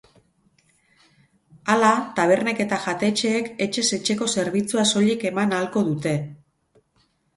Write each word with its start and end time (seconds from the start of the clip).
Hala, 1.73 1.91
tabernek 2.19 2.63
eta 2.65 2.79
jatetxeek 2.85 3.51
etxez 3.67 3.87
etxeko 4.01 4.31
zerbitzua 4.37 4.87
soilik 4.93 5.27
eman 5.33 5.55
ahalko 5.59 5.85
dute. 5.91 6.19